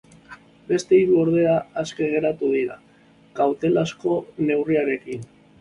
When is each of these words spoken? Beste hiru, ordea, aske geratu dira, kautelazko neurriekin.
Beste 0.71 0.97
hiru, 1.01 1.19
ordea, 1.23 1.51
aske 1.83 2.09
geratu 2.15 2.51
dira, 2.55 2.79
kautelazko 3.41 4.19
neurriekin. 4.49 5.33